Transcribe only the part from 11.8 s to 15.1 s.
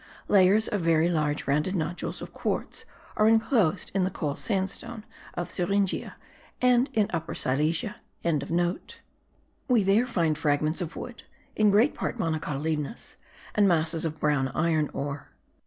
part monocotyledonous, and masses of brown iron